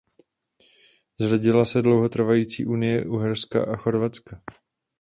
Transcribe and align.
Zrodila 1.19 1.65
se 1.65 1.81
dlouhotrvající 1.81 2.65
unie 2.65 3.05
Uherska 3.05 3.63
a 3.63 3.75
Chorvatska. 3.75 4.41